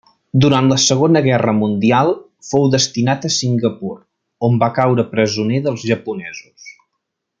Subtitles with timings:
[0.43, 2.09] Durant la segona guerra mundial
[2.47, 3.93] fou destinat a Singapur,
[4.49, 6.73] on va caure presoner dels japonesos.